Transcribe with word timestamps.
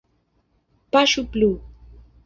Paŝu 0.97 1.27
plu! 1.37 1.55